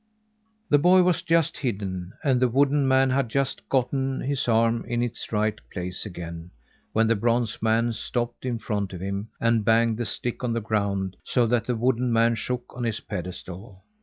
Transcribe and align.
The 0.71 0.79
boy 0.79 1.03
was 1.03 1.21
just 1.21 1.57
hidden, 1.57 2.13
and 2.23 2.39
the 2.39 2.47
wooden 2.49 2.87
man 2.87 3.11
had 3.11 3.29
just 3.29 3.69
gotten 3.69 4.21
his 4.21 4.47
arm 4.47 4.83
in 4.87 5.03
its 5.03 5.31
right 5.31 5.53
place 5.71 6.07
again, 6.07 6.49
when 6.91 7.05
the 7.05 7.13
bronze 7.15 7.61
man 7.61 7.93
stopped 7.93 8.43
in 8.43 8.57
front 8.57 8.93
of 8.93 8.99
him 8.99 9.27
and 9.39 9.63
banged 9.63 9.99
the 9.99 10.05
stick 10.05 10.43
on 10.43 10.53
the 10.53 10.59
ground, 10.59 11.17
so 11.23 11.45
that 11.45 11.65
the 11.65 11.75
wooden 11.75 12.11
man 12.11 12.33
shook 12.33 12.63
on 12.75 12.83
his 12.83 12.99
pedestal. 13.01 13.83